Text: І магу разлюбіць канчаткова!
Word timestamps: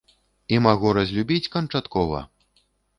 І 0.57 0.59
магу 0.67 0.95
разлюбіць 0.99 1.39
канчаткова! 1.59 2.27